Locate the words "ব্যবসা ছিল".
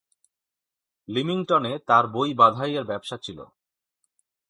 2.85-3.39